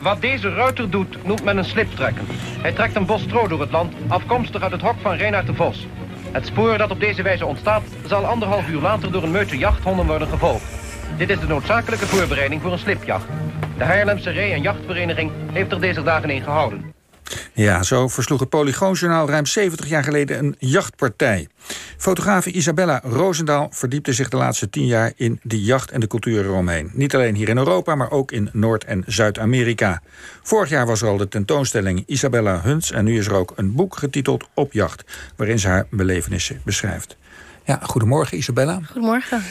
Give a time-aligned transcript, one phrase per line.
[0.00, 2.26] Wat deze ruiter doet, noemt men een sliptrekken.
[2.60, 5.54] Hij trekt een bos stro door het land, afkomstig uit het hok van Reinhard de
[5.54, 5.86] Vos.
[6.32, 10.06] Het spoor dat op deze wijze ontstaat, zal anderhalf uur later door een meute jachthonden
[10.06, 10.64] worden gevolgd.
[11.16, 13.26] Dit is de noodzakelijke voorbereiding voor een slipjacht.
[13.78, 16.97] De Haarlemse Ree- en Jachtvereniging heeft er deze dagen een gehouden.
[17.52, 21.48] Ja, zo versloeg het Polygoonjournaal ruim 70 jaar geleden een jachtpartij.
[21.96, 26.44] Fotografe Isabella Roosendaal verdiepte zich de laatste tien jaar in de jacht en de cultuur
[26.44, 26.90] eromheen.
[26.92, 30.02] Niet alleen hier in Europa, maar ook in Noord- en Zuid-Amerika.
[30.42, 33.74] Vorig jaar was er al de tentoonstelling Isabella Hunts en nu is er ook een
[33.74, 35.04] boek getiteld Op jacht,
[35.36, 37.16] waarin ze haar belevenissen beschrijft.
[37.64, 38.80] Ja, goedemorgen Isabella.
[38.84, 39.42] Goedemorgen.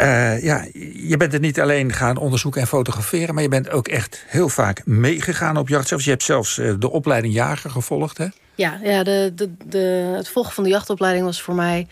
[0.00, 3.88] Uh, ja, je bent het niet alleen gaan onderzoeken en fotograferen, maar je bent ook
[3.88, 5.88] echt heel vaak meegegaan op jacht.
[5.88, 8.26] Zelfs, je hebt zelfs uh, de opleiding jager gevolgd, hè?
[8.54, 9.32] Ja, ja de,
[9.66, 11.86] de, het volgen van de jachtopleiding was voor mij.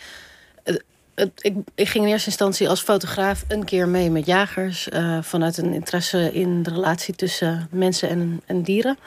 [0.64, 4.88] Het, het, ik, ik, ging in eerste instantie als fotograaf een keer mee met jagers.
[5.20, 8.98] Vanuit een interesse in de relatie tussen mensen en, en dieren.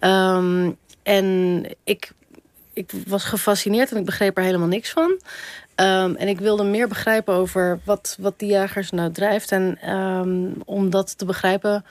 [0.00, 2.12] Um, en ik,
[2.72, 5.20] ik was gefascineerd en ik begreep er helemaal niks van.
[5.80, 9.52] Um, en ik wilde meer begrijpen over wat, wat die jagers nou drijft.
[9.52, 11.84] En um, om dat te begrijpen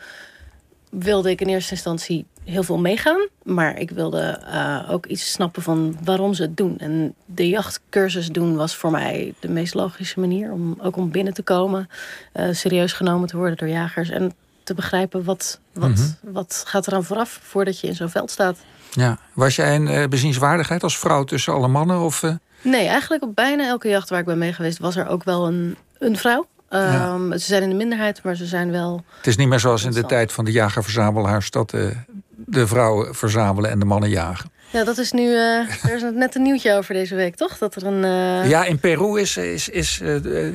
[0.90, 3.28] wilde ik in eerste instantie heel veel meegaan.
[3.44, 6.78] Maar ik wilde uh, ook iets snappen van waarom ze het doen.
[6.78, 10.52] En de jachtcursus doen was voor mij de meest logische manier.
[10.52, 11.90] Om, ook om binnen te komen.
[12.34, 14.10] Uh, serieus genomen te worden door jagers.
[14.10, 16.34] En te begrijpen wat, wat, mm -hmm.
[16.34, 18.58] wat gaat er aan vooraf voordat je in zo'n veld staat.
[18.92, 19.18] Ja.
[19.34, 22.00] Was jij een uh, bezienswaardigheid als vrouw tussen alle mannen?
[22.00, 22.24] Of,
[22.62, 24.80] Nee, eigenlijk op bijna elke jacht waar ik ben mee geweest...
[24.80, 26.48] was er ook wel een, een vrouw.
[26.70, 27.14] Ja.
[27.14, 29.04] Um, ze zijn in de minderheid, maar ze zijn wel...
[29.18, 31.52] Het is niet meer zoals in de tijd van de jager-verzamelaars...
[31.52, 31.94] dat de,
[32.30, 34.52] de vrouwen verzamelen en de mannen jagen.
[34.72, 35.22] Ja, dat is nu...
[35.22, 37.58] Uh, er is net een nieuwtje over deze week, toch?
[37.58, 38.04] Dat er een...
[38.04, 38.50] Uh...
[38.50, 40.54] Ja, in Peru is, is, is uh,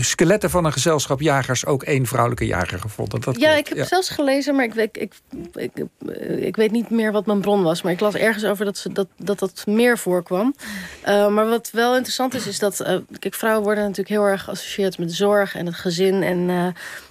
[0.00, 3.20] skeletten van een gezelschap jagers ook één vrouwelijke jager gevonden.
[3.20, 3.84] Dat ja, ik heb ja.
[3.84, 5.14] zelfs gelezen, maar ik, ik, ik,
[5.54, 5.86] ik,
[6.36, 7.82] ik weet niet meer wat mijn bron was.
[7.82, 10.54] Maar ik las ergens over dat ze, dat, dat, dat meer voorkwam.
[11.08, 12.80] Uh, maar wat wel interessant is, is dat...
[12.80, 16.66] Uh, kijk, vrouwen worden natuurlijk heel erg geassocieerd met zorg en het gezin en uh,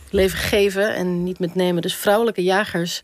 [0.09, 1.81] leven geven en niet met nemen.
[1.81, 3.03] Dus vrouwelijke jagers...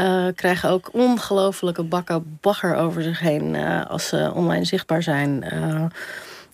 [0.00, 5.44] Uh, krijgen ook ongelofelijke bakken bagger over zich heen uh, als ze online zichtbaar zijn.
[5.52, 5.84] Uh,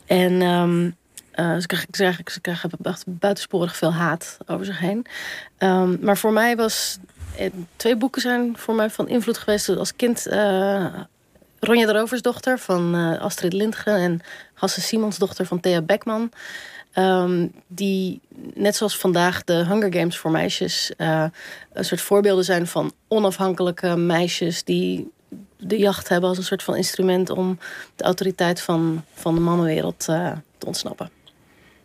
[0.06, 0.96] en um,
[1.36, 2.70] ze, krijgen, ze krijgen
[3.06, 5.06] buitensporig veel haat over zich heen.
[5.58, 6.98] Um, maar voor mij was.
[7.76, 9.68] Twee boeken zijn voor mij van invloed geweest.
[9.68, 10.26] Als kind
[11.60, 14.20] Ronja de Roversdochter van Astrid Lindgren en
[14.54, 16.30] Hasse Simons dochter van Thea Beckman.
[16.98, 18.20] Um, die,
[18.54, 20.92] net zoals vandaag de Hunger Games voor meisjes...
[20.98, 21.24] Uh,
[21.72, 24.64] een soort voorbeelden zijn van onafhankelijke meisjes...
[24.64, 25.10] die
[25.58, 27.30] de jacht hebben als een soort van instrument...
[27.30, 27.58] om
[27.96, 31.10] de autoriteit van, van de mannenwereld uh, te ontsnappen.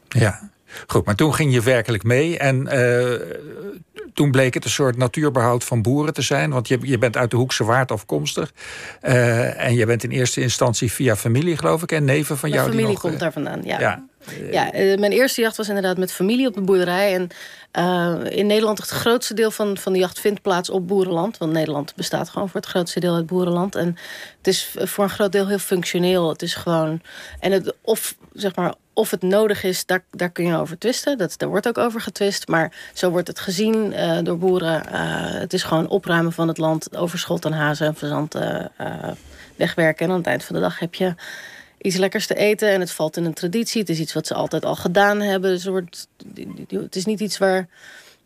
[0.09, 0.50] Ja,
[0.88, 1.06] goed.
[1.06, 2.38] Maar toen ging je werkelijk mee.
[2.38, 3.28] En uh,
[4.14, 6.52] toen bleek het een soort natuurbehoud van boeren te zijn.
[6.52, 8.53] Want je, je bent uit de Hoekse Waard afkomstig.
[9.03, 11.92] Uh, en je bent in eerste instantie via familie, geloof ik.
[11.92, 12.72] En neven van Mijn jou.
[12.72, 13.80] familie die nog, komt daar vandaan, ja.
[13.80, 14.03] ja.
[14.52, 17.13] Ja, mijn eerste jacht was inderdaad met familie op de boerderij.
[17.13, 17.30] En
[17.80, 21.38] uh, in Nederland het grootste deel van, van de jacht vindt plaats op boerenland.
[21.38, 23.75] Want Nederland bestaat gewoon voor het grootste deel uit boerenland.
[23.75, 23.97] En
[24.38, 26.29] het is voor een groot deel heel functioneel.
[26.29, 27.02] Het is gewoon...
[27.40, 31.18] En het, of, zeg maar, of het nodig is, daar, daar kun je over twisten.
[31.18, 32.47] Dat, daar wordt ook over getwist.
[32.47, 33.94] Maar zo wordt het gezien
[34.24, 34.88] door boeren.
[35.40, 36.96] Het is gewoon opruimen van het land.
[36.96, 38.35] Overschot aan hazen en verzand
[39.56, 40.06] wegwerken.
[40.06, 41.16] En aan het eind van de dag heb je
[41.81, 43.81] iets lekkers te eten en het valt in een traditie.
[43.81, 45.51] Het is iets wat ze altijd al gedaan hebben.
[45.51, 46.07] Dus het, wordt,
[46.69, 47.67] het is niet iets waar,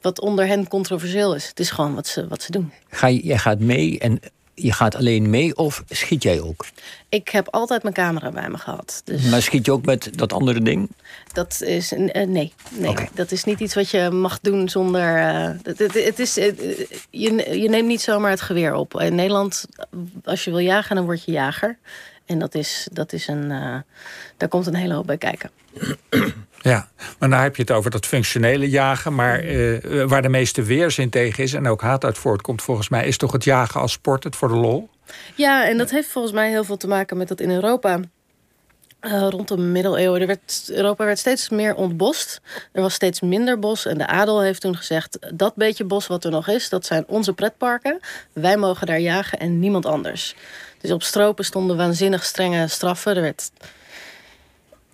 [0.01, 1.47] wat onder hen controversieel is.
[1.47, 2.71] Het is gewoon wat ze, wat ze doen.
[2.89, 4.19] Ga je, jij gaat mee en
[4.55, 6.65] je gaat alleen mee of schiet jij ook?
[7.09, 9.01] Ik heb altijd mijn camera bij me gehad.
[9.03, 10.89] Dus maar schiet je ook met dat andere ding?
[11.33, 12.89] Dat is uh, nee, nee.
[12.89, 13.09] Okay.
[13.13, 15.17] dat is niet iets wat je mag doen zonder.
[15.17, 16.45] Uh, het, het, het, is, uh,
[17.09, 19.01] je, je neemt niet zomaar het geweer op.
[19.01, 19.65] In Nederland,
[20.23, 21.77] als je wil jagen, dan word je jager.
[22.25, 23.75] En dat is, dat is een, uh,
[24.37, 25.49] daar komt een hele hoop bij kijken.
[26.61, 26.89] Ja,
[27.19, 29.15] maar nou heb je het over dat functionele jagen.
[29.15, 33.07] Maar uh, waar de meeste weerzin tegen is en ook haat uit voortkomt, volgens mij,
[33.07, 34.89] is toch het jagen als sport, het voor de lol?
[35.35, 37.99] Ja, en dat heeft volgens mij heel veel te maken met dat in Europa.
[39.05, 40.21] Uh, rond de middeleeuwen.
[40.21, 42.41] Er werd, Europa werd steeds meer ontbost.
[42.71, 43.85] Er was steeds minder bos.
[43.85, 47.03] En de adel heeft toen gezegd: dat beetje bos wat er nog is, dat zijn
[47.07, 47.99] onze pretparken.
[48.33, 50.35] Wij mogen daar jagen en niemand anders.
[50.81, 53.15] Dus op stropen stonden waanzinnig strenge straffen.
[53.15, 53.51] Er werd,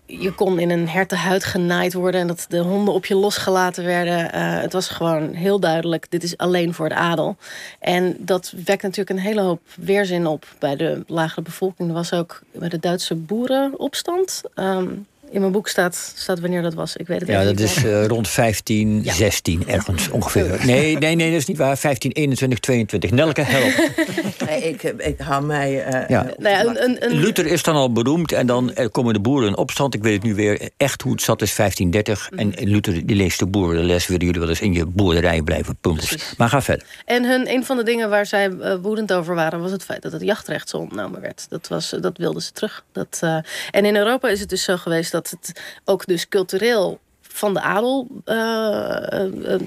[0.09, 4.19] je kon in een hertenhuid genaaid worden en dat de honden op je losgelaten werden.
[4.35, 7.35] Uh, het was gewoon heel duidelijk: dit is alleen voor de adel.
[7.79, 11.89] En dat wekt natuurlijk een hele hoop weerzin op bij de lagere bevolking.
[11.89, 14.41] Er was ook bij de Duitse boerenopstand.
[14.55, 16.95] Um, in mijn boek staat, staat wanneer dat was.
[16.95, 20.59] Ik weet het Ja, dat niet is eh, rond 15, 16 ergens ongeveer.
[20.65, 21.77] Nee, nee, nee, dat is niet waar.
[21.77, 23.11] 15, 21, 22.
[23.11, 23.89] Nelke, help.
[24.49, 25.83] Nee, ik, ik hou mij.
[25.83, 26.23] eh, Ja.
[26.37, 29.47] Nou ja, een, een, een, Luther is dan al beroemd en dan komen de boeren
[29.49, 29.93] in opstand.
[29.93, 32.29] Ik weet het nu weer echt hoe het zat, is 1530.
[32.59, 35.77] En Luther die leest de boerenles, willen jullie wel eens in je boerderij blijven.
[35.81, 36.33] Precies.
[36.37, 36.85] Maar ga verder.
[37.05, 39.61] En hun, een van de dingen waar zij eh, woedend over waren...
[39.61, 41.45] was het feit dat het jachtrecht zo ontnomen werd.
[41.49, 42.83] Dat, was, dat wilden ze terug.
[42.91, 43.37] Dat, eh,
[43.71, 46.99] en in Europa is het dus zo geweest dat het ook dus cultureel
[47.39, 48.07] van de adel...
[48.25, 49.61] eh, eh, eh,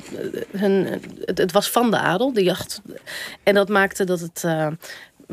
[0.51, 2.81] hun, het, het was van de adel, de jacht.
[3.43, 4.45] En dat maakte dat het...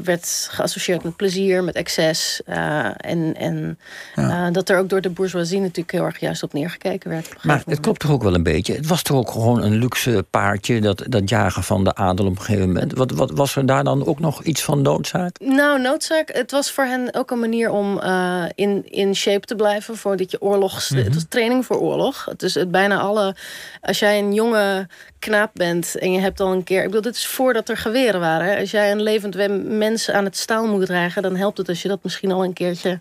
[0.03, 2.41] werd geassocieerd met plezier, met excess.
[2.45, 3.79] eh, en en
[4.15, 7.27] eh, dat er ook door de bourgeoisie natuurlijk heel erg juist op neergekeken werd.
[7.27, 8.73] op Maar het klopt toch ook wel een beetje.
[8.73, 12.37] Het was toch ook gewoon een luxe paardje, dat, dat jagen van de adel op
[12.37, 12.93] een gegeven moment.
[12.93, 15.39] Wat, wat, was er daar dan ook nog iets van noodzaak?
[15.39, 16.29] Nou, noodzaak.
[16.33, 20.31] Het was voor hen ook een manier om eh, in, in shape te blijven voordat
[20.31, 20.89] je oorlogs.
[20.89, 22.25] Het was training voor oorlog.
[22.25, 23.35] Het is het bijna alle.
[23.81, 24.87] Als jij een jonge
[25.19, 26.79] knaap bent en je hebt al een keer.
[26.79, 28.47] Ik bedoel, dit is voordat er geweren waren.
[28.47, 28.59] Hè.
[28.59, 29.47] Als jij een levend we-
[30.09, 32.99] aan het staal moet dragen, dan helpt het als je dat misschien al een keertje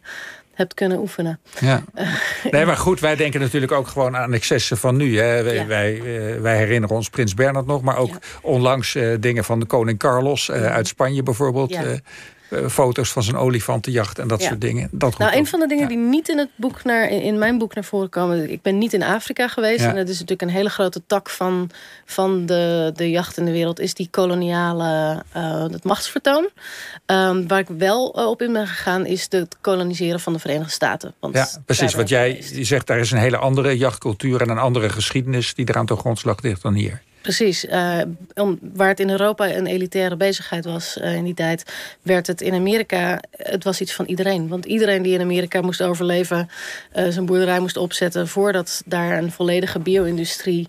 [0.55, 1.40] hebt kunnen oefenen.
[1.61, 1.82] Ja.
[2.50, 5.19] Nee, maar goed, wij denken natuurlijk ook gewoon aan excessen van nu.
[5.19, 5.43] Hè.
[5.43, 5.67] Wij, Ja.
[5.67, 8.19] wij, eh, wij herinneren ons Prins Bernhard nog, maar ook Ja.
[8.43, 11.70] onlangs eh, dingen van de koning Carlos eh, uit Spanje bijvoorbeeld.
[11.70, 11.82] Ja.
[12.49, 14.49] Eh, foto's van zijn olifantenjacht en dat Ja.
[14.49, 14.89] soort dingen.
[14.93, 15.89] Dat Nou, een van de dingen Ja.
[15.89, 18.50] die niet in het boek naar, in mijn boek naar voren komen.
[18.50, 19.81] Ik ben niet in Afrika geweest.
[19.81, 19.89] Ja.
[19.89, 21.71] En dat is natuurlijk een hele grote tak van,
[22.05, 23.81] van de, de jacht in de wereld.
[23.81, 26.49] Is die koloniale eh, het machtsvertoon.
[27.06, 30.73] Ehm, waar ik wel eh, op in ben gegaan, is het koloniseren van de Verenigde
[30.73, 31.15] Staten.
[31.21, 31.95] Want Ja, precies.
[31.95, 35.87] Wat jij zegt, daar is een hele andere jachtcultuur en een andere geschiedenis die eraan
[35.87, 37.03] ten grondslag ligt dan hier.
[37.28, 37.66] Precies.
[37.66, 38.00] eh,
[38.75, 41.72] waar het in Europa een elitaire bezigheid was eh, in die tijd,
[42.02, 44.48] werd het in Amerika, het was iets van iedereen.
[44.48, 46.48] Want iedereen die in Amerika moest overleven,
[46.92, 50.69] eh, zijn boerderij moest opzetten voordat daar een volledige bio-industrie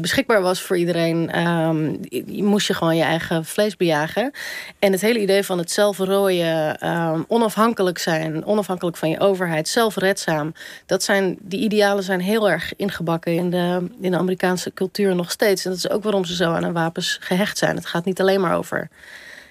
[0.00, 1.94] beschikbaar was voor iedereen, ehm,
[2.26, 4.32] moest je gewoon je eigen vlees bejagen.
[4.78, 10.52] En het hele idee van het zelfrooien, ehm, onafhankelijk zijn, onafhankelijk van je overheid, zelfredzaam,
[10.86, 15.30] dat zijn, die idealen zijn heel erg ingebakken in de, in de Amerikaanse cultuur nog
[15.30, 15.64] steeds.
[15.64, 17.76] En dat is ook waarom ze zo aan hun wapens gehecht zijn.
[17.76, 18.88] Het gaat niet alleen maar over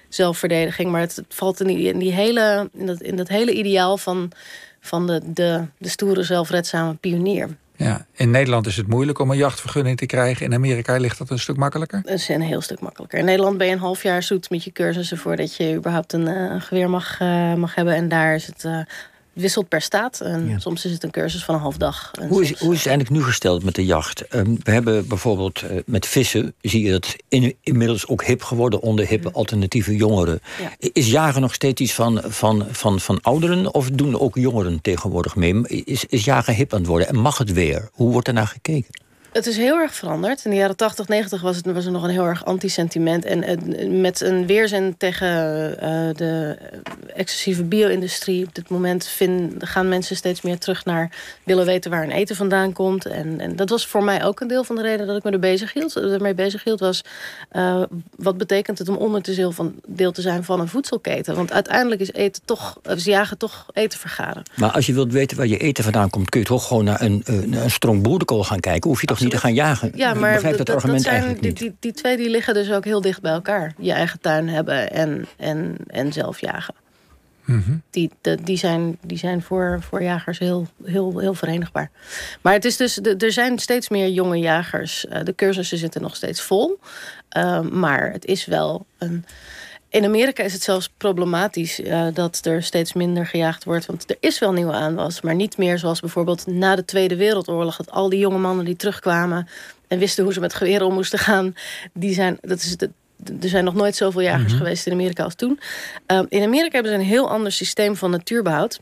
[0.08, 3.52] zelfverdediging, maar het, het valt in, die, in, die hele, in, dat, in dat hele
[3.52, 4.30] ideaal van,
[4.80, 7.48] van de, de, de stoere, zelfredzame pionier.
[7.76, 8.06] Ja.
[8.14, 10.46] In Nederland is het moeilijk om een jachtvergunning te krijgen.
[10.46, 12.02] In Amerika ligt dat een stuk makkelijker.
[12.04, 13.18] Dat is een heel stuk makkelijker.
[13.18, 16.26] In Nederland ben je een half jaar zoet met je cursussen voordat je überhaupt een,
[16.26, 17.94] eh, geweer mag, eh, mag hebben.
[17.94, 18.64] En daar is het.
[18.64, 18.80] eh,
[19.40, 20.20] wisselt per staat.
[20.20, 20.58] En Ja.
[20.58, 22.10] soms is het een cursus van een half dag.
[22.20, 24.20] En Hoe is, soms- hoe is het eigenlijk nu gesteld met de jacht?
[24.28, 28.80] Ehm, we hebben bijvoorbeeld eh, met vissen, zie je dat in, inmiddels ook hip geworden
[28.80, 30.40] onder hippe alternatieve jongeren.
[30.60, 30.88] Ja.
[30.92, 35.36] Is jagen nog steeds iets van, van, van, van ouderen of doen ook jongeren tegenwoordig
[35.36, 35.60] mee?
[35.84, 37.88] Is, is jagen hip aan het worden en mag het weer?
[37.92, 39.06] Hoe wordt er naar gekeken?
[39.32, 40.44] Het is heel erg veranderd.
[40.44, 43.24] In de jaren 80, 90 was, het, was er nog een heel erg anti-sentiment.
[43.24, 45.28] En eh, met een weerzin tegen
[45.80, 46.56] eh, de
[47.14, 48.46] excessieve bio-industrie.
[48.46, 51.10] Op dit moment vind, gaan mensen steeds meer terug naar
[51.44, 53.06] willen weten waar hun eten vandaan komt.
[53.06, 55.30] En, en dat was voor mij ook een deel van de reden dat ik me
[55.30, 55.96] er bezig hield.
[55.96, 57.04] Ermee bezig hield was
[57.48, 57.82] eh,
[58.16, 61.34] wat betekent het om onderdeel van, deel te zijn van een voedselketen.
[61.34, 64.42] Want uiteindelijk is eten toch, is jagen toch eten vergaren.
[64.56, 67.00] Maar als je wilt weten waar je eten vandaan komt, kun je toch gewoon naar
[67.00, 68.90] een, een, een strong boerenkool gaan kijken.
[68.90, 69.92] Hoef je toch niet te gaan jagen?
[69.94, 71.60] Ja, Ik maar begrijp dat, dat argument zijn, eigenlijk die, niet.
[71.60, 73.72] die, die twee die liggen dus ook heel dicht bij elkaar.
[73.78, 76.74] Je eigen tuin hebben en, en, en zelf jagen.
[77.90, 81.90] Die, de- die zijn, die zijn voor, voor jagers heel, heel, heel verenigbaar.
[82.40, 85.06] Maar het is dus, de- er zijn steeds meer jonge jagers.
[85.06, 86.78] Eh, de cursussen zitten nog steeds vol.
[87.28, 89.24] Eh, maar het is wel een.
[89.90, 93.86] In Amerika is het zelfs problematisch eh, dat er steeds minder gejaagd wordt.
[93.86, 97.76] Want er is wel nieuwe aanwas, maar niet meer zoals bijvoorbeeld na de Tweede Wereldoorlog.
[97.76, 99.48] Dat al die jonge mannen die terugkwamen
[99.86, 101.54] en wisten hoe ze met geweren om moesten gaan.
[101.92, 102.90] Die zijn, dat is de,
[103.40, 105.60] er zijn nog nooit zoveel jagers geweest in Amerika als toen.
[106.06, 108.80] Um, in Amerika hebben ze een heel ander systeem van natuurbehoud.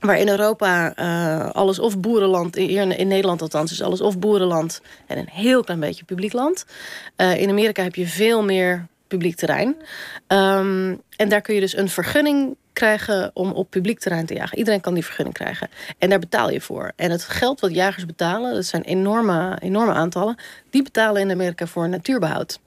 [0.00, 4.80] Waar in Europa uh, alles of boerenland, hier in Nederland althans, is alles of boerenland
[5.06, 6.64] en een heel klein beetje publiek land.
[7.16, 9.76] Uh, in Amerika heb je veel meer publiek terrein.
[10.28, 14.58] Um, en daar kun je dus een vergunning krijgen om op publiek terrein te jagen.
[14.58, 15.68] Iedereen kan die vergunning krijgen.
[15.98, 16.92] En daar betaal je voor.
[16.96, 20.36] En het geld wat jagers betalen, dat zijn enorme, enorme aantallen,
[20.70, 22.60] die betalen in Amerika voor natuurbehoud.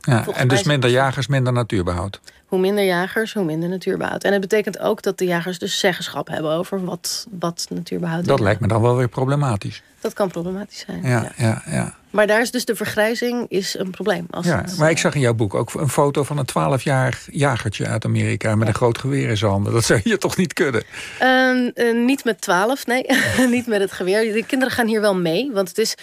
[0.00, 2.20] Ja, Volgens en dus minder jagers, minder natuurbehoud.
[2.52, 4.24] Hoe minder jagers, hoe minder natuurbehoud.
[4.24, 8.38] En het betekent ook dat de jagers dus zeggenschap hebben over wat, wat natuurbehoud Dat
[8.38, 8.44] is.
[8.44, 9.82] lijkt me dan wel weer problematisch.
[10.00, 11.02] Dat kan problematisch zijn.
[11.02, 11.62] Ja, ja.
[11.66, 11.94] ja.
[12.10, 14.26] Maar daar is dus de vergrijzing is een probleem.
[14.30, 14.60] Als ja.
[14.60, 17.86] het, Maar ik eh, zag in jouw boek ook een foto van een 12-jarig jagertje
[17.86, 19.72] uit Amerika met een groot geweer in zijn handen.
[19.72, 20.82] Dat zou je toch niet kunnen?
[21.18, 23.06] Ehm, eh, niet met 12, nee.
[23.50, 24.32] niet met het geweer.
[24.32, 25.50] De kinderen gaan hier wel mee.
[25.52, 25.94] Want het is.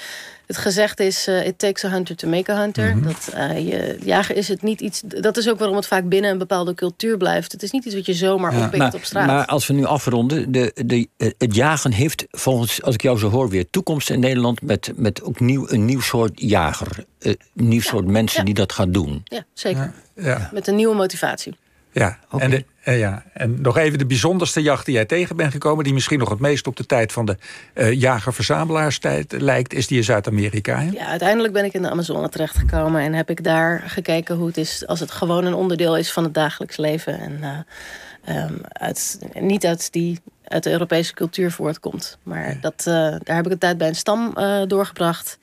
[0.49, 2.95] Het gezegd is, eh, it takes a hunter to make a hunter.
[2.95, 3.03] Mhm.
[3.07, 5.01] Dat eh, je, jagen is het niet iets...
[5.05, 7.51] Dat is ook waarom het vaak binnen een bepaalde cultuur blijft.
[7.51, 8.57] Het is niet iets wat je zomaar Ja.
[8.65, 9.27] oppikt Maar, op straat.
[9.27, 13.17] maar als we nu afronden, de, de, eh, het jagen heeft volgens, als ik jou
[13.17, 17.05] zo hoor, weer toekomst in Nederland met, met ook nieuw, een nieuw soort jager.
[17.19, 18.45] eh, Een nieuw soort mensen ja.
[18.45, 19.21] die dat gaan doen.
[19.23, 19.93] Ja, zeker.
[20.15, 20.49] Ja.
[20.53, 21.57] Met een nieuwe motivatie.
[21.91, 23.23] Ja, en, de, eh, ja.
[23.33, 25.83] en nog even de bijzonderste jacht die jij tegen bent gekomen...
[25.83, 27.37] die misschien nog het meest op de tijd van de
[27.73, 29.73] eh jager-verzamelaarstijd lijkt...
[29.73, 30.79] is die in Zuid-Amerika.
[30.79, 33.01] Ja, uiteindelijk ben ik in de Amazone terechtgekomen.
[33.01, 36.23] En heb ik daar gekeken hoe het is als het gewoon een onderdeel is van
[36.23, 37.19] het dagelijks leven.
[37.19, 42.17] En eh, ehm, uit, niet uit, die, uit de Europese cultuur voortkomt.
[42.23, 42.83] Maar dat,
[43.23, 44.33] daar heb ik een tijd bij een stam
[44.67, 45.37] doorgebracht.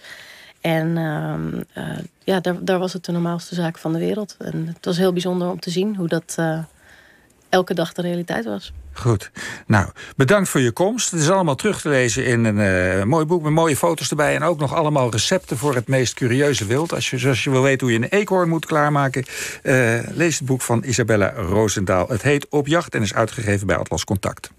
[0.67, 4.37] En ehm, eh, ja, daar, daar was het de normaalste zaak van de wereld.
[4.39, 6.59] En het was heel bijzonder om te zien hoe dat eh,
[7.49, 8.73] elke dag de realiteit was.
[8.93, 9.31] Goed.
[9.67, 11.11] Nou, bedankt voor je komst.
[11.11, 14.35] Het is allemaal terug te lezen in een eh, mooi boek met mooie foto's erbij.
[14.35, 16.93] En ook nog allemaal recepten voor het meest curieuze wild.
[16.93, 19.25] Als je, als je wil weten hoe je een eekhoorn moet klaarmaken...
[20.15, 22.09] lees het boek van Isabella Roosendaal.
[22.09, 24.51] Het heet Op Jacht en is uitgegeven bij Atlas Contact.